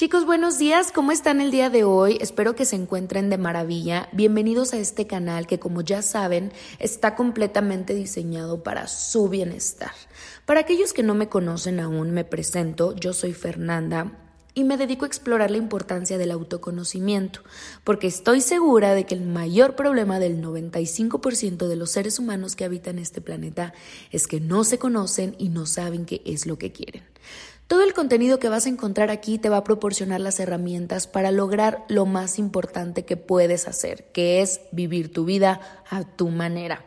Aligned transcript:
Chicos, 0.00 0.24
buenos 0.24 0.56
días, 0.56 0.92
¿cómo 0.92 1.12
están 1.12 1.42
el 1.42 1.50
día 1.50 1.68
de 1.68 1.84
hoy? 1.84 2.16
Espero 2.22 2.56
que 2.56 2.64
se 2.64 2.74
encuentren 2.74 3.28
de 3.28 3.36
maravilla. 3.36 4.08
Bienvenidos 4.12 4.72
a 4.72 4.78
este 4.78 5.06
canal 5.06 5.46
que 5.46 5.58
como 5.58 5.82
ya 5.82 6.00
saben 6.00 6.54
está 6.78 7.14
completamente 7.14 7.92
diseñado 7.92 8.62
para 8.62 8.88
su 8.88 9.28
bienestar. 9.28 9.90
Para 10.46 10.60
aquellos 10.60 10.94
que 10.94 11.02
no 11.02 11.14
me 11.14 11.28
conocen 11.28 11.80
aún, 11.80 12.12
me 12.12 12.24
presento, 12.24 12.96
yo 12.96 13.12
soy 13.12 13.34
Fernanda 13.34 14.10
y 14.54 14.64
me 14.64 14.78
dedico 14.78 15.04
a 15.04 15.08
explorar 15.08 15.50
la 15.50 15.58
importancia 15.58 16.16
del 16.16 16.30
autoconocimiento, 16.30 17.42
porque 17.84 18.06
estoy 18.06 18.40
segura 18.40 18.94
de 18.94 19.04
que 19.04 19.14
el 19.14 19.26
mayor 19.26 19.76
problema 19.76 20.18
del 20.18 20.42
95% 20.42 21.68
de 21.68 21.76
los 21.76 21.90
seres 21.90 22.18
humanos 22.18 22.56
que 22.56 22.64
habitan 22.64 22.98
este 22.98 23.20
planeta 23.20 23.74
es 24.10 24.26
que 24.26 24.40
no 24.40 24.64
se 24.64 24.78
conocen 24.78 25.36
y 25.36 25.50
no 25.50 25.66
saben 25.66 26.06
qué 26.06 26.22
es 26.24 26.46
lo 26.46 26.56
que 26.56 26.72
quieren. 26.72 27.02
Todo 27.70 27.84
el 27.84 27.94
contenido 27.94 28.40
que 28.40 28.48
vas 28.48 28.66
a 28.66 28.68
encontrar 28.68 29.10
aquí 29.12 29.38
te 29.38 29.48
va 29.48 29.58
a 29.58 29.62
proporcionar 29.62 30.20
las 30.20 30.40
herramientas 30.40 31.06
para 31.06 31.30
lograr 31.30 31.84
lo 31.86 32.04
más 32.04 32.40
importante 32.40 33.04
que 33.04 33.16
puedes 33.16 33.68
hacer, 33.68 34.10
que 34.10 34.42
es 34.42 34.60
vivir 34.72 35.12
tu 35.12 35.24
vida 35.24 35.60
a 35.88 36.02
tu 36.02 36.30
manera. 36.30 36.84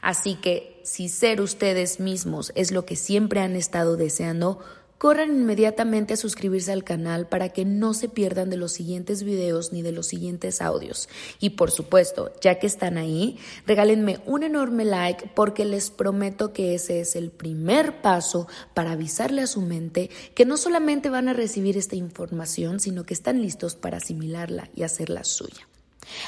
Así 0.00 0.34
que 0.34 0.80
si 0.82 1.08
ser 1.08 1.40
ustedes 1.40 2.00
mismos 2.00 2.50
es 2.56 2.72
lo 2.72 2.84
que 2.84 2.96
siempre 2.96 3.38
han 3.38 3.54
estado 3.54 3.96
deseando, 3.96 4.58
corran 4.98 5.30
inmediatamente 5.30 6.14
a 6.14 6.16
suscribirse 6.16 6.72
al 6.72 6.84
canal 6.84 7.28
para 7.28 7.50
que 7.50 7.64
no 7.64 7.94
se 7.94 8.08
pierdan 8.08 8.50
de 8.50 8.56
los 8.56 8.72
siguientes 8.72 9.22
videos 9.22 9.72
ni 9.72 9.82
de 9.82 9.92
los 9.92 10.06
siguientes 10.06 10.62
audios. 10.62 11.08
Y 11.38 11.50
por 11.50 11.70
supuesto, 11.70 12.32
ya 12.40 12.58
que 12.58 12.66
están 12.66 12.98
ahí, 12.98 13.38
regálenme 13.66 14.20
un 14.26 14.42
enorme 14.42 14.84
like 14.84 15.30
porque 15.34 15.64
les 15.64 15.90
prometo 15.90 16.52
que 16.52 16.74
ese 16.74 17.00
es 17.00 17.16
el 17.16 17.30
primer 17.30 18.00
paso 18.00 18.48
para 18.74 18.92
avisarle 18.92 19.42
a 19.42 19.46
su 19.46 19.60
mente 19.60 20.10
que 20.34 20.46
no 20.46 20.56
solamente 20.56 21.10
van 21.10 21.28
a 21.28 21.34
recibir 21.34 21.76
esta 21.76 21.96
información, 21.96 22.80
sino 22.80 23.04
que 23.04 23.14
están 23.14 23.42
listos 23.42 23.74
para 23.76 23.98
asimilarla 23.98 24.70
y 24.74 24.82
hacerla 24.82 25.24
suya. 25.24 25.68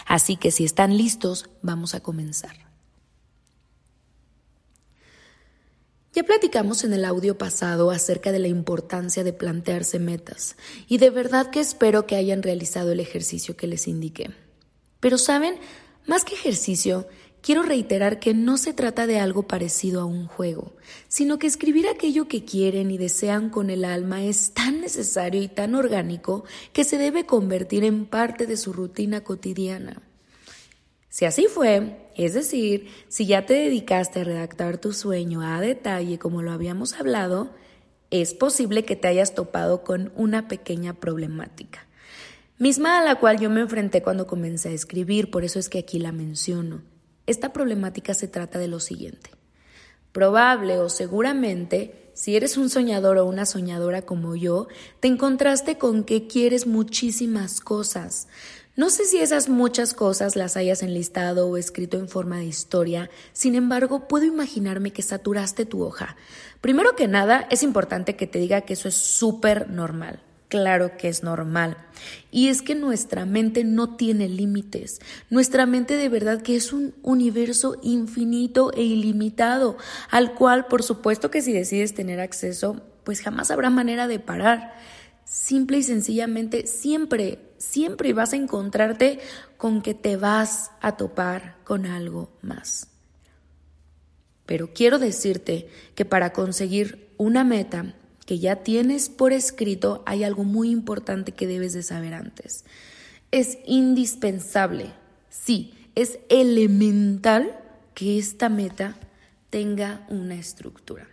Así 0.06 0.36
que 0.36 0.50
si 0.50 0.64
están 0.64 0.96
listos, 0.96 1.48
vamos 1.62 1.94
a 1.94 2.00
comenzar. 2.00 2.67
Ya 6.14 6.22
platicamos 6.22 6.84
en 6.84 6.94
el 6.94 7.04
audio 7.04 7.36
pasado 7.36 7.90
acerca 7.90 8.32
de 8.32 8.38
la 8.38 8.48
importancia 8.48 9.24
de 9.24 9.34
plantearse 9.34 9.98
metas 9.98 10.56
y 10.88 10.98
de 10.98 11.10
verdad 11.10 11.50
que 11.50 11.60
espero 11.60 12.06
que 12.06 12.16
hayan 12.16 12.42
realizado 12.42 12.92
el 12.92 13.00
ejercicio 13.00 13.56
que 13.56 13.66
les 13.66 13.86
indiqué. 13.86 14.30
Pero 15.00 15.18
saben, 15.18 15.56
más 16.06 16.24
que 16.24 16.34
ejercicio, 16.34 17.06
quiero 17.42 17.62
reiterar 17.62 18.18
que 18.18 18.32
no 18.32 18.56
se 18.56 18.72
trata 18.72 19.06
de 19.06 19.20
algo 19.20 19.42
parecido 19.46 20.00
a 20.00 20.06
un 20.06 20.26
juego, 20.26 20.74
sino 21.08 21.38
que 21.38 21.46
escribir 21.46 21.86
aquello 21.86 22.26
que 22.26 22.44
quieren 22.44 22.90
y 22.90 22.98
desean 22.98 23.50
con 23.50 23.68
el 23.68 23.84
alma 23.84 24.24
es 24.24 24.52
tan 24.52 24.80
necesario 24.80 25.42
y 25.42 25.48
tan 25.48 25.74
orgánico 25.74 26.44
que 26.72 26.84
se 26.84 26.96
debe 26.96 27.26
convertir 27.26 27.84
en 27.84 28.06
parte 28.06 28.46
de 28.46 28.56
su 28.56 28.72
rutina 28.72 29.22
cotidiana. 29.22 30.02
Si 31.10 31.26
así 31.26 31.46
fue, 31.46 32.07
es 32.18 32.34
decir, 32.34 32.88
si 33.06 33.26
ya 33.26 33.46
te 33.46 33.54
dedicaste 33.54 34.20
a 34.20 34.24
redactar 34.24 34.78
tu 34.78 34.92
sueño 34.92 35.40
a 35.40 35.60
detalle 35.60 36.18
como 36.18 36.42
lo 36.42 36.50
habíamos 36.50 36.94
hablado, 36.94 37.50
es 38.10 38.34
posible 38.34 38.84
que 38.84 38.96
te 38.96 39.06
hayas 39.06 39.36
topado 39.36 39.84
con 39.84 40.12
una 40.16 40.48
pequeña 40.48 40.94
problemática, 40.94 41.86
misma 42.58 42.98
a 42.98 43.04
la 43.04 43.20
cual 43.20 43.38
yo 43.38 43.50
me 43.50 43.60
enfrenté 43.60 44.02
cuando 44.02 44.26
comencé 44.26 44.70
a 44.70 44.72
escribir, 44.72 45.30
por 45.30 45.44
eso 45.44 45.60
es 45.60 45.68
que 45.68 45.78
aquí 45.78 46.00
la 46.00 46.10
menciono. 46.10 46.82
Esta 47.26 47.52
problemática 47.52 48.14
se 48.14 48.26
trata 48.26 48.58
de 48.58 48.66
lo 48.66 48.80
siguiente. 48.80 49.30
Probable 50.10 50.78
o 50.78 50.88
seguramente, 50.88 52.10
si 52.14 52.34
eres 52.34 52.56
un 52.56 52.68
soñador 52.68 53.18
o 53.18 53.26
una 53.26 53.46
soñadora 53.46 54.02
como 54.02 54.34
yo, 54.34 54.66
te 54.98 55.06
encontraste 55.06 55.78
con 55.78 56.02
que 56.02 56.26
quieres 56.26 56.66
muchísimas 56.66 57.60
cosas, 57.60 58.26
no 58.78 58.90
sé 58.90 59.06
si 59.06 59.18
esas 59.18 59.48
muchas 59.48 59.92
cosas 59.92 60.36
las 60.36 60.56
hayas 60.56 60.84
enlistado 60.84 61.48
o 61.48 61.56
escrito 61.56 61.98
en 61.98 62.08
forma 62.08 62.36
de 62.36 62.44
historia, 62.44 63.10
sin 63.32 63.56
embargo, 63.56 64.06
puedo 64.06 64.24
imaginarme 64.24 64.92
que 64.92 65.02
saturaste 65.02 65.66
tu 65.66 65.82
hoja. 65.82 66.14
Primero 66.60 66.94
que 66.94 67.08
nada, 67.08 67.48
es 67.50 67.64
importante 67.64 68.14
que 68.14 68.28
te 68.28 68.38
diga 68.38 68.60
que 68.60 68.74
eso 68.74 68.86
es 68.86 68.94
súper 68.94 69.68
normal. 69.68 70.22
Claro 70.46 70.96
que 70.96 71.08
es 71.08 71.24
normal. 71.24 71.76
Y 72.30 72.50
es 72.50 72.62
que 72.62 72.76
nuestra 72.76 73.26
mente 73.26 73.64
no 73.64 73.96
tiene 73.96 74.28
límites. 74.28 75.00
Nuestra 75.28 75.66
mente 75.66 75.96
de 75.96 76.08
verdad 76.08 76.40
que 76.40 76.54
es 76.54 76.72
un 76.72 76.94
universo 77.02 77.80
infinito 77.82 78.72
e 78.74 78.84
ilimitado, 78.84 79.76
al 80.08 80.34
cual 80.34 80.66
por 80.66 80.84
supuesto 80.84 81.32
que 81.32 81.42
si 81.42 81.52
decides 81.52 81.94
tener 81.94 82.20
acceso, 82.20 82.80
pues 83.02 83.22
jamás 83.22 83.50
habrá 83.50 83.70
manera 83.70 84.06
de 84.06 84.20
parar 84.20 84.74
simple 85.28 85.78
y 85.78 85.82
sencillamente 85.82 86.66
siempre, 86.66 87.38
siempre 87.58 88.12
vas 88.12 88.32
a 88.32 88.36
encontrarte 88.36 89.20
con 89.56 89.82
que 89.82 89.94
te 89.94 90.16
vas 90.16 90.70
a 90.80 90.96
topar 90.96 91.56
con 91.64 91.86
algo 91.86 92.30
más. 92.40 92.88
Pero 94.46 94.72
quiero 94.72 94.98
decirte 94.98 95.68
que 95.94 96.06
para 96.06 96.32
conseguir 96.32 97.10
una 97.18 97.44
meta 97.44 97.94
que 98.24 98.38
ya 98.38 98.56
tienes 98.56 99.10
por 99.10 99.32
escrito 99.32 100.02
hay 100.06 100.24
algo 100.24 100.44
muy 100.44 100.70
importante 100.70 101.32
que 101.32 101.46
debes 101.46 101.74
de 101.74 101.82
saber 101.82 102.14
antes. 102.14 102.64
Es 103.30 103.58
indispensable, 103.66 104.92
sí, 105.28 105.74
es 105.94 106.18
elemental 106.30 107.58
que 107.94 108.18
esta 108.18 108.48
meta 108.48 108.96
tenga 109.50 110.06
una 110.08 110.36
estructura. 110.36 111.06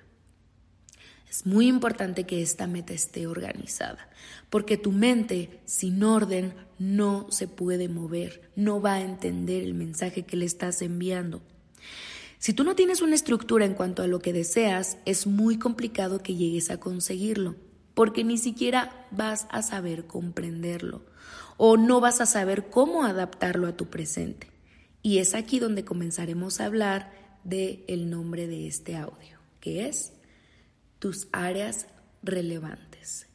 Es 1.35 1.45
muy 1.45 1.67
importante 1.67 2.23
que 2.23 2.41
esta 2.41 2.65
meta 2.65 2.93
esté 2.93 3.27
organizada, 3.27 4.07
porque 4.49 4.77
tu 4.77 4.93
mente 4.93 5.59
sin 5.65 6.01
orden 6.01 6.53
no 6.79 7.29
se 7.29 7.49
puede 7.49 7.89
mover, 7.89 8.49
no 8.55 8.79
va 8.79 8.93
a 8.93 9.01
entender 9.01 9.61
el 9.61 9.73
mensaje 9.73 10.23
que 10.23 10.37
le 10.37 10.45
estás 10.45 10.81
enviando. 10.81 11.41
Si 12.39 12.53
tú 12.53 12.63
no 12.63 12.73
tienes 12.73 13.01
una 13.01 13.15
estructura 13.15 13.65
en 13.65 13.73
cuanto 13.73 14.01
a 14.01 14.07
lo 14.07 14.19
que 14.19 14.31
deseas, 14.31 14.97
es 15.03 15.27
muy 15.27 15.59
complicado 15.59 16.23
que 16.23 16.35
llegues 16.35 16.69
a 16.69 16.79
conseguirlo, 16.79 17.57
porque 17.95 18.23
ni 18.23 18.37
siquiera 18.37 19.05
vas 19.11 19.45
a 19.49 19.61
saber 19.61 20.07
comprenderlo 20.07 21.03
o 21.57 21.75
no 21.75 21.99
vas 21.99 22.21
a 22.21 22.25
saber 22.25 22.69
cómo 22.69 23.03
adaptarlo 23.03 23.67
a 23.67 23.75
tu 23.75 23.89
presente. 23.89 24.51
Y 25.01 25.17
es 25.17 25.35
aquí 25.35 25.59
donde 25.59 25.83
comenzaremos 25.83 26.61
a 26.61 26.65
hablar 26.65 27.11
del 27.43 27.83
el 27.89 28.09
nombre 28.09 28.47
de 28.47 28.67
este 28.67 28.95
audio, 28.95 29.37
que 29.59 29.89
es 29.89 30.14
tus 31.05 31.27
áreas 31.31 31.85
relevantes. 32.23 33.27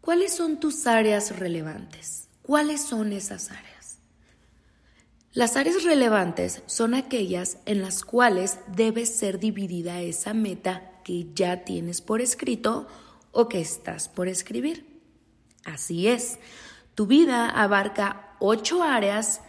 ¿Cuáles 0.00 0.32
son 0.32 0.60
tus 0.60 0.86
áreas 0.86 1.36
relevantes? 1.36 2.28
¿Cuáles 2.42 2.80
son 2.80 3.12
esas 3.12 3.50
áreas? 3.50 3.98
Las 5.32 5.56
áreas 5.56 5.82
relevantes 5.82 6.62
son 6.66 6.94
aquellas 6.94 7.58
en 7.66 7.82
las 7.82 8.04
cuales 8.04 8.60
debe 8.68 9.04
ser 9.04 9.40
dividida 9.40 10.00
esa 10.00 10.32
meta 10.32 10.92
que 11.02 11.26
ya 11.34 11.64
tienes 11.64 12.00
por 12.00 12.20
escrito 12.20 12.86
o 13.32 13.48
que 13.48 13.60
estás 13.60 14.08
por 14.08 14.28
escribir. 14.28 15.02
Así 15.64 16.06
es, 16.06 16.38
tu 16.94 17.08
vida 17.08 17.50
abarca 17.50 18.36
ocho 18.38 18.84
áreas 18.84 19.40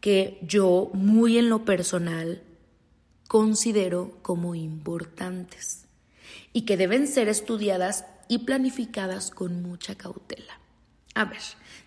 que 0.00 0.40
yo 0.42 0.90
muy 0.92 1.38
en 1.38 1.48
lo 1.48 1.64
personal 1.64 2.42
considero 3.28 4.18
como 4.22 4.54
importantes 4.54 5.84
y 6.52 6.62
que 6.62 6.76
deben 6.76 7.06
ser 7.06 7.28
estudiadas 7.28 8.04
y 8.26 8.38
planificadas 8.38 9.30
con 9.30 9.62
mucha 9.62 9.94
cautela. 9.94 10.58
A 11.14 11.24
ver, 11.24 11.42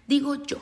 digo 0.08 0.36
yo, 0.46 0.58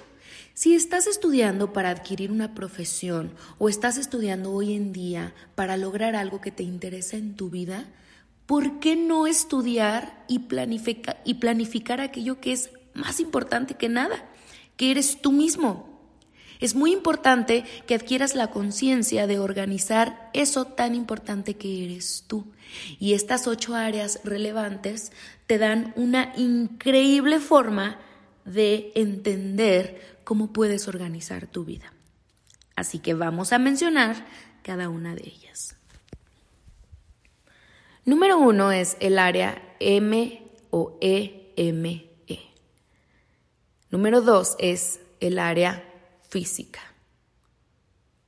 si 0.53 0.75
estás 0.75 1.07
estudiando 1.07 1.73
para 1.73 1.89
adquirir 1.89 2.31
una 2.31 2.53
profesión 2.53 3.31
o 3.57 3.69
estás 3.69 3.97
estudiando 3.97 4.51
hoy 4.51 4.73
en 4.73 4.91
día 4.93 5.33
para 5.55 5.77
lograr 5.77 6.15
algo 6.15 6.41
que 6.41 6.51
te 6.51 6.63
interesa 6.63 7.17
en 7.17 7.35
tu 7.35 7.49
vida, 7.49 7.85
¿por 8.45 8.79
qué 8.79 8.95
no 8.95 9.27
estudiar 9.27 10.25
y, 10.27 10.39
planificar 10.39 12.01
aquello 12.01 12.41
que 12.41 12.51
es 12.51 12.71
más 12.93 13.19
importante 13.19 13.75
que 13.75 13.89
nada, 13.89 14.29
que 14.75 14.91
eres 14.91 15.21
tú 15.21 15.31
mismo? 15.31 15.88
Es 16.59 16.75
muy 16.75 16.91
importante 16.91 17.63
que 17.87 17.95
adquieras 17.95 18.35
la 18.35 18.47
conciencia 18.47 19.27
de 19.27 19.39
organizar 19.39 20.29
eso 20.33 20.65
tan 20.65 20.93
importante 20.93 21.55
que 21.55 21.85
eres 21.85 22.25
tú. 22.27 22.51
Y 22.99 23.13
estas 23.13 23.47
ocho 23.47 23.75
áreas 23.75 24.19
relevantes 24.25 25.13
te 25.47 25.57
dan 25.57 25.93
una 25.95 26.33
increíble 26.35 27.39
forma 27.39 27.97
de 28.43 28.91
entender 28.95 30.19
cómo 30.25 30.51
puedes 30.51 30.89
organizar 30.89 31.47
tu 31.47 31.63
vida. 31.63 31.93
Así 32.75 32.99
que 32.99 33.13
vamos 33.13 33.53
a 33.53 33.59
mencionar 33.59 34.27
cada 34.61 34.89
una 34.89 35.15
de 35.15 35.23
ellas. 35.25 35.77
Número 38.03 38.37
uno 38.37 38.71
es 38.71 38.97
el 38.99 39.17
área 39.17 39.75
M 39.79 40.43
o 40.71 40.97
EME. 40.99 42.09
-E. 42.27 42.39
Número 43.91 44.21
dos 44.21 44.55
es 44.59 44.99
el 45.19 45.39
área 45.39 45.88
física. 46.29 46.79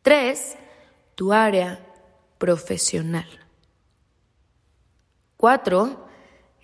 Tres, 0.01 0.57
tu 1.15 1.31
área 1.31 1.85
profesional. 2.37 3.27
Cuatro, 5.37 6.07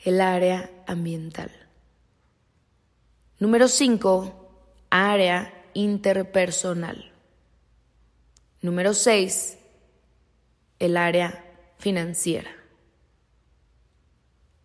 el 0.04 0.22
área 0.22 0.72
ambiental. 0.88 1.52
Número 3.40 3.68
5, 3.68 4.50
área 4.90 5.54
interpersonal. 5.74 7.12
Número 8.62 8.94
6, 8.94 9.58
el 10.80 10.98
área 10.98 11.46
financiera. 11.78 12.50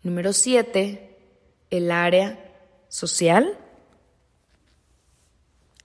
Número 0.03 0.33
7, 0.33 1.19
el 1.71 1.91
área 1.91 2.53
social. 2.89 3.59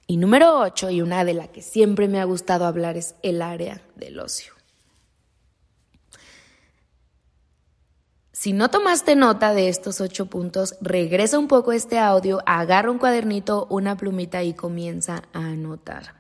Y 0.10 0.16
número 0.16 0.60
8, 0.62 0.90
y 0.90 1.02
una 1.02 1.26
de 1.26 1.34
las 1.34 1.50
que 1.50 1.62
siempre 1.62 2.08
me 2.08 2.22
ha 2.22 2.24
gustado 2.24 2.66
hablar, 2.66 2.96
es 2.96 3.16
el 3.24 3.42
área 3.42 3.82
del 3.98 4.20
ocio. 4.20 4.54
Si 8.32 8.54
no 8.54 8.70
tomaste 8.70 9.18
nota 9.18 9.54
de 9.54 9.68
estos 9.68 10.00
ocho 10.00 10.28
puntos, 10.28 10.76
regresa 10.80 11.38
un 11.38 11.50
poco 11.50 11.74
este 11.74 12.00
audio, 12.00 12.40
agarra 12.46 12.92
un 12.92 13.00
cuadernito, 13.00 13.68
una 13.70 13.98
plumita 13.98 14.44
y 14.44 14.54
comienza 14.54 15.24
a 15.34 15.48
anotar. 15.48 16.14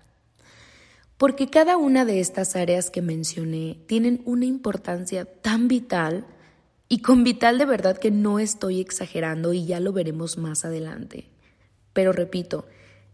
Porque 1.17 1.49
cada 1.49 1.77
una 1.77 2.03
de 2.03 2.19
estas 2.19 2.57
áreas 2.57 2.89
que 2.89 3.01
mencioné 3.01 3.77
tienen 3.87 4.21
una 4.25 4.45
importancia 4.45 5.25
tan 5.25 5.69
vital 5.69 6.25
y 6.89 7.01
con 7.01 7.23
vital 7.23 7.57
de 7.57 7.65
verdad 7.65 7.97
que 7.97 8.11
no 8.11 8.39
estoy 8.39 8.81
exagerando 8.81 9.53
y 9.53 9.65
ya 9.65 9.79
lo 9.79 9.93
veremos 9.93 10.37
más 10.37 10.65
adelante. 10.65 11.29
Pero 11.93 12.11
repito, 12.11 12.65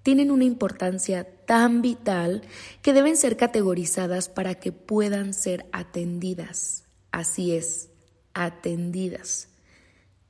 tienen 0.04 0.32
una 0.32 0.44
importancia 0.44 1.26
tan 1.46 1.82
vital 1.82 2.42
que 2.82 2.94
deben 2.94 3.18
ser 3.18 3.38
categorizadas 3.38 4.30
para 4.30 4.56
que 4.56 4.72
puedan 4.72 5.34
ser 5.34 5.66
atendidas. 5.72 6.84
Así 7.12 7.56
es, 7.56 7.90
atendidas, 8.34 9.50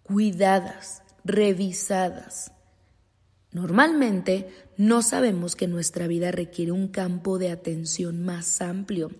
cuidadas, 0.03 1.01
revisadas. 1.23 2.51
Normalmente 3.51 4.49
no 4.77 5.01
sabemos 5.01 5.55
que 5.55 5.67
nuestra 5.67 6.07
vida 6.07 6.31
requiere 6.31 6.71
un 6.71 6.87
campo 6.87 7.37
de 7.37 7.51
atención 7.51 8.23
más 8.23 8.61
amplio. 8.61 9.11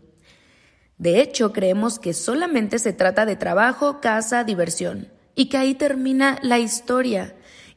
De 0.98 1.22
hecho, 1.22 1.52
creemos 1.52 2.00
que 2.00 2.14
solamente 2.14 2.80
se 2.80 2.94
trata 2.94 3.26
de 3.26 3.36
trabajo, 3.36 4.02
casa, 4.02 4.44
diversión, 4.44 5.10
y 5.36 5.50
que 5.50 5.58
ahí 5.58 5.76
termina 5.76 6.40
la 6.42 6.60
historia. 6.60 7.36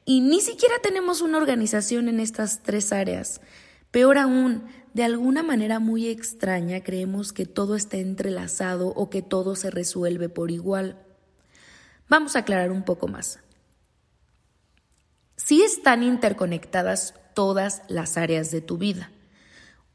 Y 0.08 0.20
ni 0.20 0.41
siquiera 0.41 0.76
tenemos 0.82 1.20
una 1.20 1.37
organización 1.37 2.08
en 2.08 2.20
estas 2.20 2.62
tres 2.62 2.93
áreas. 2.93 3.41
Peor 3.91 4.19
aún, 4.19 4.62
de 4.94 5.03
alguna 5.03 5.43
manera 5.43 5.81
muy 5.81 6.06
extraña 6.06 6.85
creemos 6.85 7.32
que 7.32 7.44
todo 7.44 7.75
está 7.75 7.97
entrelazado 7.97 8.88
o 8.88 9.11
que 9.11 9.20
todo 9.20 9.56
se 9.56 9.69
resuelve 9.69 10.29
por 10.29 10.53
igual. 10.53 11.05
Vamos 12.08 12.37
a 12.37 12.41
aclarar 12.41 12.70
un 12.70 12.85
poco 12.85 13.08
más. 13.08 13.41
Sí 15.37 15.61
están 15.62 16.05
interconectadas 16.05 17.14
todas 17.35 17.82
las 17.88 18.17
áreas 18.17 18.52
de 18.52 18.61
tu 18.61 18.79
vida. 18.79 19.11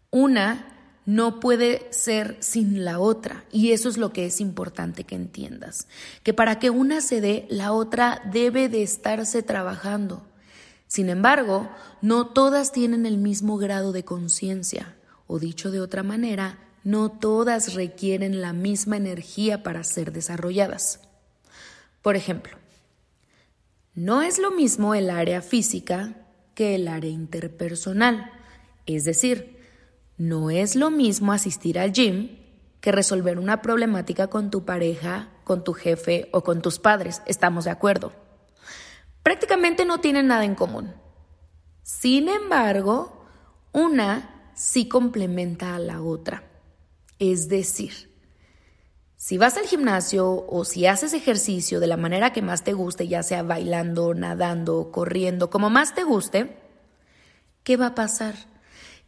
Una 0.10 0.71
no 1.06 1.40
puede 1.40 1.88
ser 1.92 2.38
sin 2.42 2.86
la 2.86 3.00
otra 3.00 3.44
y 3.52 3.72
eso 3.72 3.90
es 3.90 3.98
lo 3.98 4.14
que 4.14 4.26
es 4.26 4.40
importante 4.40 5.04
que 5.04 5.16
entiendas, 5.16 5.88
que 6.24 6.34
para 6.34 6.60
que 6.60 6.70
una 6.70 7.02
se 7.02 7.22
dé, 7.22 7.48
la 7.50 7.74
otra 7.74 8.22
debe 8.32 8.70
de 8.70 8.84
estarse 8.84 9.44
trabajando. 9.44 10.24
Sin 10.88 11.10
embargo, 11.10 11.70
no 12.02 12.28
todas 12.28 12.72
tienen 12.72 13.06
el 13.06 13.18
mismo 13.18 13.58
grado 13.58 13.92
de 13.94 14.04
conciencia, 14.04 14.96
o 15.26 15.40
dicho 15.40 15.72
de 15.72 15.80
otra 15.80 16.04
manera, 16.04 16.60
no 16.84 17.10
todas 17.12 17.76
requieren 17.76 18.42
la 18.42 18.54
misma 18.54 18.98
energía 18.98 19.64
para 19.64 19.84
ser 19.84 20.12
desarrolladas. 20.12 21.00
Por 22.02 22.16
ejemplo, 22.16 22.58
no 23.94 24.22
es 24.22 24.40
lo 24.40 24.52
mismo 24.52 24.96
el 24.96 25.10
área 25.10 25.42
física 25.42 26.16
que 26.56 26.76
el 26.76 26.88
área 26.88 27.12
interpersonal, 27.12 28.32
es 28.86 29.06
decir, 29.06 29.61
no 30.28 30.50
es 30.50 30.76
lo 30.76 30.92
mismo 30.92 31.34
asistir 31.34 31.80
al 31.80 31.92
gym 31.92 32.38
que 32.80 32.92
resolver 32.92 33.40
una 33.40 33.62
problemática 33.62 34.28
con 34.28 34.50
tu 34.50 34.66
pareja, 34.66 35.30
con 35.44 35.64
tu 35.64 35.74
jefe 35.74 36.30
o 36.32 36.44
con 36.44 36.62
tus 36.62 36.80
padres, 36.80 37.22
estamos 37.26 37.66
de 37.66 37.72
acuerdo 37.72 38.12
prácticamente 39.24 39.86
no 39.86 40.00
tienen 40.00 40.28
nada 40.28 40.46
en 40.46 40.56
común. 40.56 40.94
Sin 41.84 42.30
embargo, 42.30 43.26
una 43.72 44.52
sí 44.56 44.88
complementa 44.88 45.76
a 45.76 45.80
la 45.80 46.02
otra. 46.02 46.44
Es 47.20 47.50
decir, 47.50 48.12
si 49.16 49.38
vas 49.38 49.58
al 49.58 49.66
gimnasio 49.66 50.46
o 50.48 50.66
si 50.66 50.88
haces 50.88 51.14
ejercicio 51.14 51.80
de 51.80 51.88
la 51.88 51.98
manera 51.98 52.34
que 52.34 52.42
más 52.42 52.64
te 52.64 52.74
guste, 52.74 53.08
ya 53.08 53.24
sea 53.24 53.44
bailando, 53.44 54.14
nadando, 54.14 54.92
corriendo, 54.92 55.50
como 55.50 55.70
más 55.70 55.94
te 55.94 56.04
guste, 56.04 56.58
¿qué 57.64 57.78
va 57.78 57.88
a 57.88 57.96
pasar? 57.96 58.36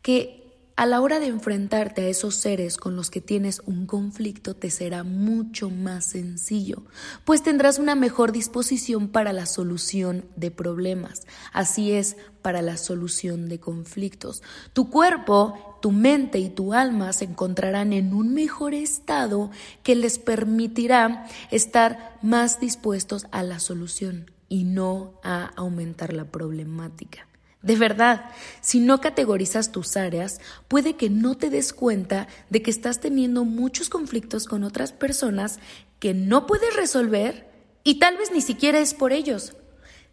Que 0.01 0.42
a 0.75 0.85
la 0.85 1.01
hora 1.01 1.19
de 1.19 1.27
enfrentarte 1.27 2.01
a 2.01 2.07
esos 2.07 2.35
seres 2.35 2.77
con 2.77 2.95
los 2.95 3.09
que 3.09 3.21
tienes 3.21 3.61
un 3.65 3.85
conflicto 3.85 4.55
te 4.55 4.71
será 4.71 5.03
mucho 5.03 5.69
más 5.69 6.05
sencillo, 6.05 6.83
pues 7.25 7.43
tendrás 7.43 7.77
una 7.77 7.95
mejor 7.95 8.31
disposición 8.31 9.07
para 9.07 9.33
la 9.33 9.45
solución 9.45 10.25
de 10.35 10.51
problemas, 10.51 11.27
así 11.51 11.91
es, 11.91 12.17
para 12.41 12.61
la 12.61 12.77
solución 12.77 13.49
de 13.49 13.59
conflictos. 13.59 14.41
Tu 14.73 14.89
cuerpo, 14.89 15.77
tu 15.81 15.91
mente 15.91 16.39
y 16.39 16.49
tu 16.49 16.73
alma 16.73 17.13
se 17.13 17.25
encontrarán 17.25 17.93
en 17.93 18.13
un 18.13 18.33
mejor 18.33 18.73
estado 18.73 19.51
que 19.83 19.95
les 19.95 20.17
permitirá 20.17 21.27
estar 21.51 22.17
más 22.21 22.59
dispuestos 22.59 23.27
a 23.31 23.43
la 23.43 23.59
solución 23.59 24.31
y 24.49 24.63
no 24.63 25.19
a 25.23 25.45
aumentar 25.55 26.13
la 26.13 26.25
problemática. 26.25 27.27
De 27.63 27.77
verdad, 27.77 28.29
si 28.59 28.81
no 28.81 28.99
categorizas 28.99 29.71
tus 29.71 29.95
áreas, 29.95 30.41
puede 30.67 30.97
que 30.97 31.09
no 31.09 31.37
te 31.37 31.49
des 31.49 31.71
cuenta 31.71 32.27
de 32.49 32.61
que 32.61 32.69
estás 32.69 32.99
teniendo 32.99 33.45
muchos 33.45 33.89
conflictos 33.89 34.47
con 34.47 34.65
otras 34.65 34.91
personas 34.91 35.59
que 35.99 36.13
no 36.13 36.45
puedes 36.45 36.75
resolver 36.75 37.49
y 37.85 37.99
tal 37.99 38.17
vez 38.17 38.31
ni 38.31 38.41
siquiera 38.41 38.79
es 38.79 38.93
por 38.93 39.13
ellos, 39.13 39.55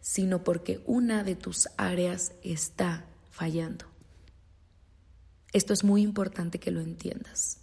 sino 0.01 0.45
porque 0.45 0.81
una 0.87 1.25
de 1.25 1.35
tus 1.35 1.69
áreas 1.77 2.33
está 2.45 3.05
fallando. 3.33 3.85
Esto 5.53 5.73
es 5.73 5.83
muy 5.83 6.03
importante 6.03 6.61
que 6.61 6.71
lo 6.71 6.81
entiendas. 6.81 7.59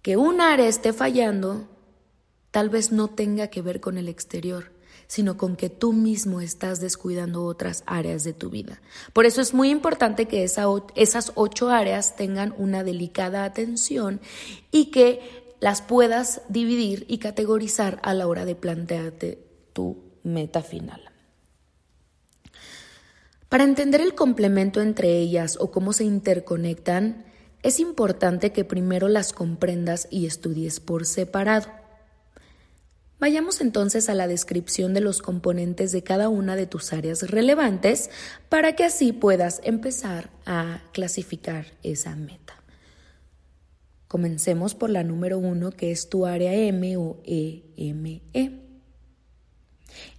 Que 0.00 0.16
un 0.16 0.40
área 0.40 0.68
esté 0.68 0.94
fallando 0.94 1.68
tal 2.50 2.70
vez 2.70 2.92
no 2.92 3.08
tenga 3.08 3.48
que 3.48 3.60
ver 3.60 3.80
con 3.80 3.98
el 3.98 4.08
exterior 4.08 4.77
sino 5.08 5.36
con 5.36 5.56
que 5.56 5.70
tú 5.70 5.92
mismo 5.92 6.40
estás 6.40 6.80
descuidando 6.80 7.44
otras 7.44 7.82
áreas 7.86 8.22
de 8.22 8.34
tu 8.34 8.50
vida. 8.50 8.80
Por 9.12 9.26
eso 9.26 9.40
es 9.40 9.54
muy 9.54 9.70
importante 9.70 10.26
que 10.26 10.44
esas 10.44 11.32
ocho 11.34 11.70
áreas 11.70 12.14
tengan 12.14 12.54
una 12.58 12.84
delicada 12.84 13.44
atención 13.44 14.20
y 14.70 14.92
que 14.92 15.54
las 15.60 15.82
puedas 15.82 16.42
dividir 16.48 17.04
y 17.08 17.18
categorizar 17.18 17.98
a 18.04 18.14
la 18.14 18.28
hora 18.28 18.44
de 18.44 18.54
plantearte 18.54 19.42
tu 19.72 19.96
meta 20.22 20.62
final. 20.62 21.00
Para 23.48 23.64
entender 23.64 24.02
el 24.02 24.14
complemento 24.14 24.82
entre 24.82 25.16
ellas 25.18 25.56
o 25.58 25.70
cómo 25.70 25.94
se 25.94 26.04
interconectan, 26.04 27.24
es 27.62 27.80
importante 27.80 28.52
que 28.52 28.64
primero 28.64 29.08
las 29.08 29.32
comprendas 29.32 30.06
y 30.10 30.26
estudies 30.26 30.80
por 30.80 31.06
separado. 31.06 31.68
Vayamos 33.20 33.60
entonces 33.60 34.08
a 34.08 34.14
la 34.14 34.28
descripción 34.28 34.94
de 34.94 35.00
los 35.00 35.22
componentes 35.22 35.90
de 35.90 36.04
cada 36.04 36.28
una 36.28 36.54
de 36.54 36.66
tus 36.66 36.92
áreas 36.92 37.28
relevantes 37.28 38.10
para 38.48 38.76
que 38.76 38.84
así 38.84 39.12
puedas 39.12 39.60
empezar 39.64 40.30
a 40.46 40.82
clasificar 40.92 41.66
esa 41.82 42.14
meta. 42.14 42.54
Comencemos 44.06 44.74
por 44.74 44.90
la 44.90 45.02
número 45.02 45.38
uno, 45.38 45.72
que 45.72 45.90
es 45.90 46.08
tu 46.08 46.26
área 46.26 46.54
M 46.54 46.96
o 46.96 47.20
EME. 47.24 48.22
E. 48.32 48.52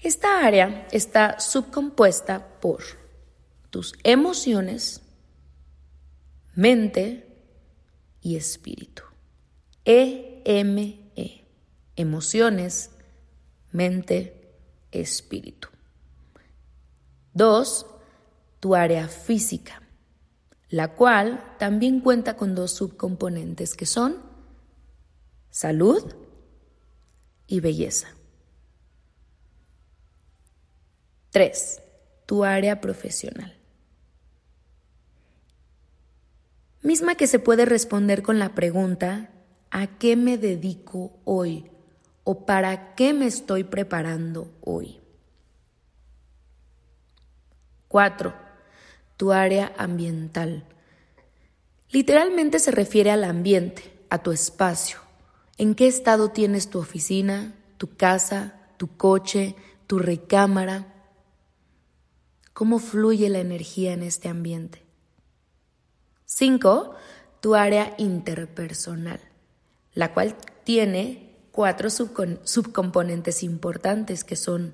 Esta 0.02 0.46
área 0.46 0.88
está 0.92 1.40
subcompuesta 1.40 2.60
por 2.60 2.84
tus 3.70 3.94
emociones, 4.04 5.02
mente 6.54 7.28
y 8.22 8.36
espíritu. 8.36 9.04
EME 9.86 11.09
emociones, 12.00 12.92
mente, 13.72 14.54
espíritu. 14.92 15.68
Dos, 17.34 17.86
tu 18.60 18.74
área 18.74 19.08
física, 19.08 19.82
la 20.70 20.96
cual 20.96 21.56
también 21.60 22.00
cuenta 22.00 22.38
con 22.38 22.56
dos 22.56 22.72
subcomponentes 22.72 23.76
que 23.76 23.86
son 23.86 24.18
salud 25.50 26.16
y 27.48 27.60
belleza. 27.60 28.08
Tres, 31.32 31.82
tu 32.26 32.44
área 32.44 32.80
profesional. 32.80 33.56
Misma 36.82 37.16
que 37.16 37.28
se 37.28 37.40
puede 37.40 37.66
responder 37.66 38.24
con 38.24 38.40
la 38.40 38.56
pregunta, 38.56 39.32
¿a 39.70 39.98
qué 39.98 40.16
me 40.16 40.38
dedico 40.38 41.20
hoy? 41.26 41.70
O 42.32 42.46
para 42.46 42.94
qué 42.94 43.12
me 43.12 43.26
estoy 43.26 43.64
preparando 43.64 44.52
hoy. 44.62 45.00
4. 47.88 48.36
Tu 49.18 49.32
área 49.32 49.74
ambiental. 49.80 50.64
Literalmente 51.90 52.60
se 52.60 52.70
refiere 52.70 53.10
al 53.10 53.24
ambiente, 53.24 54.00
a 54.12 54.22
tu 54.22 54.32
espacio. 54.32 55.00
¿En 55.58 55.74
qué 55.74 55.88
estado 55.88 56.30
tienes 56.30 56.70
tu 56.70 56.78
oficina, 56.78 57.56
tu 57.80 57.96
casa, 57.96 58.60
tu 58.78 58.96
coche, 58.96 59.56
tu 59.88 59.98
recámara? 59.98 60.86
¿Cómo 62.54 62.78
fluye 62.78 63.28
la 63.30 63.40
energía 63.40 63.94
en 63.94 64.04
este 64.04 64.30
ambiente? 64.30 64.84
5. 66.26 66.94
Tu 67.40 67.56
área 67.56 67.96
interpersonal, 67.98 69.20
la 69.96 70.14
cual 70.14 70.36
tiene 70.64 71.29
cuatro 71.60 71.90
subcomponentes 71.90 73.44
importantes 73.44 74.24
que 74.24 74.38
son 74.38 74.74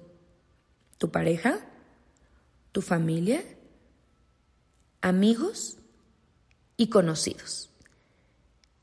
tu 0.99 1.09
pareja, 1.09 1.57
tu 2.71 2.83
familia, 2.83 3.43
amigos 5.01 5.79
y 6.77 6.89
conocidos. 6.89 7.71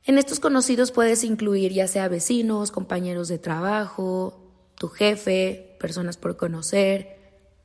En 0.02 0.18
estos 0.18 0.40
conocidos 0.40 0.90
puedes 0.90 1.22
incluir 1.22 1.72
ya 1.72 1.86
sea 1.86 2.08
vecinos, 2.08 2.72
compañeros 2.72 3.28
de 3.28 3.38
trabajo, 3.38 4.50
tu 4.74 4.88
jefe, 4.88 5.76
personas 5.78 6.16
por 6.16 6.36
conocer, 6.36 7.20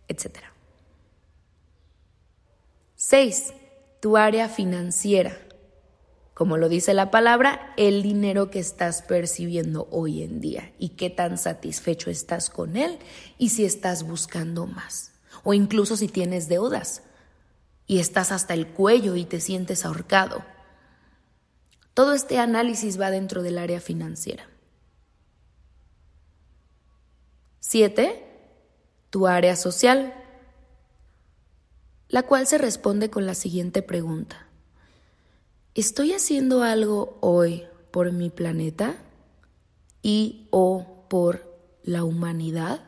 etc. 0.08 0.38
6. 2.96 3.53
Tu 4.01 4.17
área 4.17 4.50
financiera. 4.50 5.47
Como 6.38 6.58
lo 6.58 6.70
dice 6.70 6.94
la 6.94 7.10
palabra, 7.10 7.74
el 7.77 8.03
dinero 8.03 8.51
que 8.51 8.60
estás 8.60 9.01
percibiendo 9.01 9.88
hoy 9.89 10.22
en 10.22 10.39
día 10.39 10.72
y 10.77 10.89
qué 10.89 11.10
tan 11.10 11.39
satisfecho 11.39 12.12
estás 12.12 12.51
con 12.51 12.77
él 12.77 13.00
y 13.39 13.50
si 13.50 13.65
estás 13.65 14.03
buscando 14.03 14.67
más. 14.67 15.13
O 15.44 15.56
incluso 15.56 15.98
si 15.98 16.08
tienes 16.08 16.48
deudas 16.48 17.01
y 17.88 17.98
estás 17.98 18.32
hasta 18.32 18.53
el 18.53 18.67
cuello 18.67 19.15
y 19.15 19.25
te 19.25 19.39
sientes 19.39 19.84
ahorcado. 19.84 20.46
Todo 21.96 22.13
este 22.13 22.38
análisis 22.38 23.01
va 23.01 23.10
dentro 23.10 23.41
del 23.41 23.58
área 23.58 23.82
financiera. 23.82 24.48
7. 27.62 28.24
Tu 29.10 29.25
área 29.25 29.56
social, 29.56 30.13
la 32.10 32.22
cual 32.27 32.46
se 32.46 32.60
responde 32.60 33.10
con 33.10 33.25
la 33.25 33.34
siguiente 33.34 33.82
pregunta. 33.82 34.47
¿Estoy 35.77 36.13
haciendo 36.13 36.63
algo 36.63 37.19
hoy 37.22 37.67
por 37.91 38.12
mi 38.12 38.31
planeta 38.31 38.96
y 40.01 40.48
o 40.50 41.05
por 41.07 41.55
la 41.84 42.03
humanidad? 42.03 42.81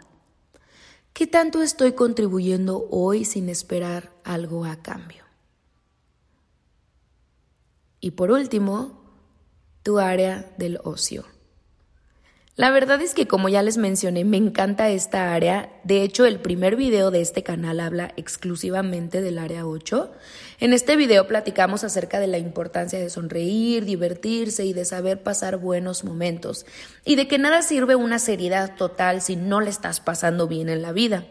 ¿Qué 1.14 1.28
tanto 1.28 1.62
estoy 1.62 1.92
contribuyendo 1.92 2.88
hoy 2.90 3.26
sin 3.26 3.48
esperar 3.48 4.12
algo 4.24 4.66
a 4.66 4.78
cambio? 4.78 5.24
Y 8.00 8.10
por 8.10 8.32
último, 8.32 9.04
tu 9.84 10.00
área 10.00 10.52
del 10.58 10.80
ocio. 10.84 11.26
La 12.60 12.72
verdad 12.72 13.02
es 13.02 13.14
que 13.14 13.26
como 13.26 13.48
ya 13.48 13.64
les 13.64 13.78
mencioné, 13.78 14.26
me 14.26 14.36
encanta 14.36 14.90
esta 14.90 15.34
área. 15.34 15.72
De 15.86 16.04
hecho, 16.04 16.26
el 16.26 16.42
primer 16.42 16.76
video 16.76 17.10
de 17.10 17.22
este 17.22 17.42
canal 17.42 17.80
habla 17.80 18.12
exclusivamente 18.18 19.22
del 19.22 19.40
área 19.40 19.66
8. 19.66 20.12
En 20.60 20.74
este 20.74 20.98
video 20.98 21.26
platicamos 21.26 21.86
acerca 21.86 22.20
de 22.20 22.28
la 22.28 22.38
importancia 22.38 23.00
de 23.00 23.10
sonreír, 23.10 23.86
divertirse 23.86 24.66
y 24.66 24.74
de 24.74 24.84
saber 24.84 25.24
pasar 25.24 25.56
buenos 25.56 26.04
momentos. 26.04 26.66
Y 27.06 27.16
de 27.16 27.30
que 27.30 27.38
nada 27.38 27.62
sirve 27.62 27.96
una 27.96 28.20
seriedad 28.20 28.76
total 28.76 29.22
si 29.22 29.38
no 29.38 29.62
le 29.62 29.70
estás 29.70 30.02
pasando 30.02 30.50
bien 30.50 30.68
en 30.68 30.82
la 30.82 30.92
vida. 30.92 31.28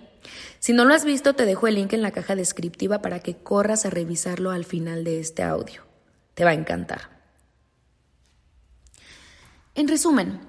Si 0.60 0.72
no 0.72 0.86
lo 0.86 0.94
has 0.94 1.04
visto, 1.04 1.34
te 1.34 1.44
dejo 1.44 1.68
el 1.68 1.74
link 1.74 1.92
en 1.92 2.00
la 2.00 2.10
caja 2.10 2.36
descriptiva 2.36 3.02
para 3.02 3.20
que 3.20 3.36
corras 3.36 3.84
a 3.84 3.90
revisarlo 3.90 4.50
al 4.50 4.64
final 4.64 5.04
de 5.04 5.20
este 5.20 5.42
audio. 5.42 5.82
Te 6.32 6.44
va 6.44 6.52
a 6.52 6.54
encantar. 6.54 7.18
En 9.74 9.88
resumen, 9.88 10.47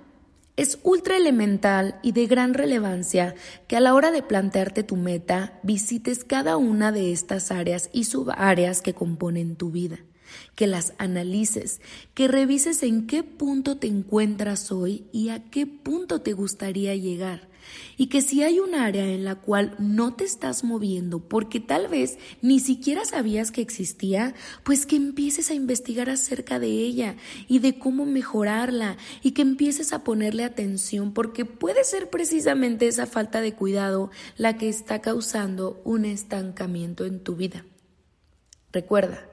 es 0.59 0.77
ultra 0.83 1.15
elemental 1.15 1.99
y 2.03 2.11
de 2.11 2.27
gran 2.27 2.53
relevancia 2.53 3.33
que 3.67 3.77
a 3.77 3.79
la 3.79 3.93
hora 3.93 4.11
de 4.11 4.21
plantearte 4.21 4.83
tu 4.83 4.97
meta 4.97 5.59
visites 5.63 6.25
cada 6.25 6.57
una 6.57 6.91
de 6.91 7.13
estas 7.13 7.51
áreas 7.51 7.89
y 7.93 8.03
subáreas 8.03 8.81
que 8.81 8.93
componen 8.93 9.55
tu 9.55 9.71
vida 9.71 9.99
que 10.53 10.67
las 10.67 10.93
analices, 10.99 11.81
que 12.13 12.27
revises 12.27 12.83
en 12.83 13.07
qué 13.07 13.23
punto 13.23 13.77
te 13.77 13.87
encuentras 13.87 14.71
hoy 14.71 15.07
y 15.11 15.29
a 15.29 15.49
qué 15.49 15.65
punto 15.65 16.21
te 16.21 16.33
gustaría 16.33 16.95
llegar. 16.95 17.48
Y 17.97 18.07
que 18.07 18.21
si 18.21 18.43
hay 18.43 18.59
un 18.59 18.75
área 18.75 19.05
en 19.05 19.23
la 19.25 19.35
cual 19.35 19.75
no 19.79 20.13
te 20.13 20.23
estás 20.23 20.63
moviendo 20.63 21.19
porque 21.19 21.59
tal 21.59 21.87
vez 21.87 22.17
ni 22.41 22.59
siquiera 22.59 23.05
sabías 23.05 23.51
que 23.51 23.61
existía, 23.61 24.33
pues 24.63 24.85
que 24.85 24.95
empieces 24.95 25.49
a 25.51 25.53
investigar 25.53 26.09
acerca 26.09 26.59
de 26.59 26.67
ella 26.67 27.15
y 27.47 27.59
de 27.59 27.77
cómo 27.79 28.05
mejorarla 28.05 28.97
y 29.21 29.31
que 29.31 29.41
empieces 29.41 29.93
a 29.93 30.03
ponerle 30.03 30.43
atención 30.43 31.13
porque 31.13 31.45
puede 31.45 31.83
ser 31.83 32.09
precisamente 32.09 32.87
esa 32.87 33.05
falta 33.05 33.41
de 33.41 33.53
cuidado 33.53 34.11
la 34.37 34.57
que 34.57 34.69
está 34.69 34.99
causando 35.01 35.81
un 35.83 36.05
estancamiento 36.05 37.05
en 37.05 37.23
tu 37.23 37.35
vida. 37.35 37.65
Recuerda, 38.71 39.29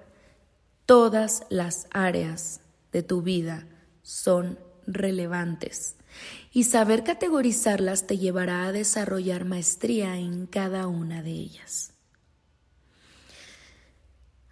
Todas 0.86 1.42
las 1.50 1.88
áreas 1.90 2.60
de 2.92 3.02
tu 3.02 3.20
vida 3.20 3.66
son 4.02 4.56
relevantes 4.86 5.95
y 6.56 6.64
saber 6.64 7.04
categorizarlas 7.04 8.06
te 8.06 8.16
llevará 8.16 8.64
a 8.64 8.72
desarrollar 8.72 9.44
maestría 9.44 10.16
en 10.16 10.46
cada 10.46 10.86
una 10.86 11.22
de 11.22 11.32
ellas. 11.32 11.92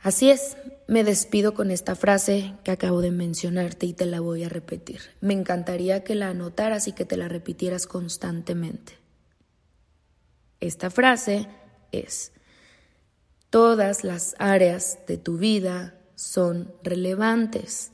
Así 0.03 0.29
es, 0.29 0.59
me 0.87 1.03
despido 1.03 1.55
con 1.55 1.71
esta 1.71 1.97
frase 1.97 2.57
que 2.63 2.73
acabo 2.73 3.01
de 3.01 3.11
mencionarte 3.11 3.87
y 3.87 3.95
te 3.95 4.05
la 4.05 4.21
voy 4.21 4.45
a 4.45 4.51
repetir. 4.51 5.01
Me 5.23 5.33
encantaría 5.33 6.05
que 6.05 6.15
la 6.15 6.29
anotaras 6.29 6.89
y 6.89 6.93
que 6.93 7.07
te 7.07 7.17
la 7.17 7.27
repitieras 7.27 7.87
constantemente. 7.87 8.99
Esta 10.61 10.91
frase 10.91 11.49
es, 11.91 12.33
todas 13.49 14.05
las 14.05 14.37
áreas 14.39 14.99
de 15.07 15.17
tu 15.17 15.39
vida 15.39 15.95
son 16.17 16.71
relevantes 16.83 17.93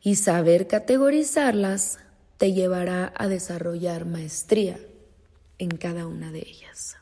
y 0.00 0.16
saber 0.16 0.68
categorizarlas 0.68 1.98
te 2.42 2.52
llevará 2.52 3.12
a 3.16 3.28
desarrollar 3.28 4.04
maestría 4.04 4.76
en 5.58 5.76
cada 5.76 6.08
una 6.08 6.32
de 6.32 6.40
ellas. 6.40 6.96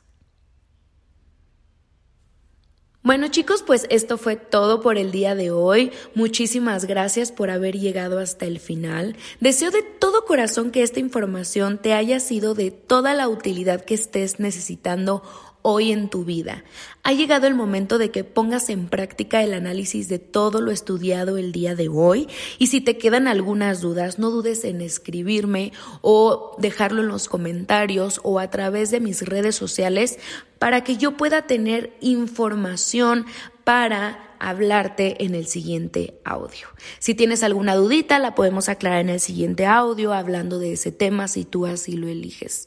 Bueno 3.03 3.29
chicos, 3.29 3.65
pues 3.67 3.87
esto 3.89 4.19
fue 4.19 4.37
todo 4.37 4.83
por 4.83 4.99
el 4.99 5.13
día 5.13 5.35
de 5.35 5.51
hoy. 5.51 5.93
Muchísimas 6.15 6.85
gracias 6.85 7.33
por 7.33 7.49
haber 7.49 7.79
llegado 7.79 8.19
hasta 8.19 8.45
el 8.45 8.61
final. 8.61 9.17
Deseo 9.41 9.71
de 9.71 9.83
todo 9.83 10.27
corazón 10.27 10.71
que 10.71 10.83
esta 10.83 11.01
información 11.01 11.79
te 11.79 11.95
haya 11.95 12.21
sido 12.21 12.53
de 12.53 12.71
toda 12.71 13.15
la 13.15 13.27
utilidad 13.27 13.83
que 13.83 13.95
estés 13.95 14.41
necesitando 14.41 15.23
hoy 15.63 15.93
en 15.93 16.09
tu 16.09 16.25
vida. 16.25 16.65
Ha 17.03 17.13
llegado 17.13 17.47
el 17.47 17.55
momento 17.55 17.99
de 17.99 18.11
que 18.11 18.25
pongas 18.25 18.69
en 18.71 18.89
práctica 18.89 19.43
el 19.43 19.55
análisis 19.55 20.09
de 20.09 20.19
todo 20.19 20.61
lo 20.61 20.71
estudiado 20.71 21.37
el 21.37 21.53
día 21.53 21.75
de 21.75 21.89
hoy 21.89 22.29
y 22.59 22.69
si 22.69 22.81
te 22.81 22.99
quedan 22.99 23.29
algunas 23.29 23.81
dudas, 23.81 24.19
no 24.19 24.31
dudes 24.31 24.65
en 24.65 24.81
escribirme 24.81 25.73
o 26.03 26.57
dejarlo 26.59 27.03
en 27.03 27.09
los 27.09 27.29
comentarios 27.29 28.21
o 28.23 28.39
a 28.39 28.51
través 28.51 28.91
de 28.91 29.01
mis 29.01 29.23
redes 29.23 29.57
sociales 29.57 30.19
para 30.59 30.85
que 30.85 30.97
yo 30.97 31.17
pueda 31.17 31.47
tener 31.47 31.97
información 32.01 33.27
para 33.65 34.31
hablarte 34.41 35.25
en 35.25 35.35
el 35.35 35.47
siguiente 35.47 36.19
audio. 36.25 36.67
Si 36.99 37.15
tienes 37.15 37.43
alguna 37.43 37.77
dudita, 37.77 38.19
la 38.19 38.35
podemos 38.35 38.69
aclarar 38.69 39.01
en 39.01 39.11
el 39.11 39.21
siguiente 39.21 39.67
audio 39.67 40.13
hablando 40.13 40.59
de 40.59 40.73
ese 40.73 40.91
tema 40.91 41.29
si 41.29 41.45
tú 41.45 41.67
así 41.67 41.93
lo 41.93 42.09
eliges. 42.09 42.67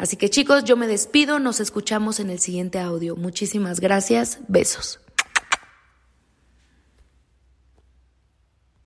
Así 0.00 0.16
que 0.16 0.30
chicos, 0.30 0.64
yo 0.64 0.78
me 0.78 0.86
despido, 0.86 1.38
nos 1.38 1.60
escuchamos 1.60 2.20
en 2.20 2.30
el 2.30 2.38
siguiente 2.38 2.78
audio. 2.78 3.16
Muchísimas 3.16 3.80
gracias, 3.80 4.38
besos. 4.48 4.98